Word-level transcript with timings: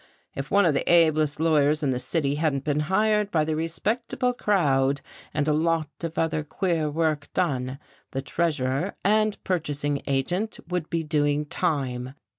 If 0.33 0.49
one 0.49 0.65
of 0.65 0.73
the 0.73 0.91
ablest 0.91 1.39
lawyers 1.39 1.83
in 1.83 1.91
the 1.91 1.99
city 1.99 2.33
hadn't 2.33 2.63
been 2.63 2.79
hired 2.89 3.29
by 3.29 3.45
the 3.45 3.55
respectable 3.55 4.33
crowd 4.33 4.99
and 5.31 5.47
a 5.47 5.53
lot 5.53 5.91
of 6.03 6.17
other 6.17 6.43
queer 6.43 6.89
work 6.89 7.29
done, 7.35 7.77
the 8.09 8.23
treasurer 8.23 8.95
and 9.03 9.37
purchasing 9.43 10.01
agent 10.07 10.59
would 10.67 10.89
be 10.89 11.03
doing 11.03 11.45
time. 11.45 12.15